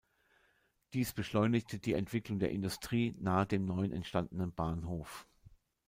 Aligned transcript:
Dies 0.93 1.13
beschleunigte 1.13 1.77
die 1.77 1.93
Entwicklung 1.93 2.39
der 2.39 2.49
Industrie 2.49 3.13
nahe 3.19 3.45
dem 3.45 3.65
neu 3.65 3.85
entstandenen 3.85 4.51
Bahnhof. 4.51 5.27